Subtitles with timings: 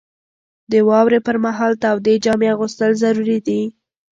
[0.71, 3.61] •د واورې پر مهال تودې جامې اغوستل ضروري دي.